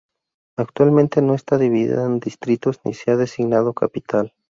Actualmente 0.57 1.21
no 1.21 1.35
está 1.35 1.59
dividida 1.59 2.03
en 2.07 2.19
distritos 2.19 2.79
ni 2.85 2.95
se 2.95 3.11
ha 3.11 3.17
designado 3.17 3.73
capital. 3.75 4.33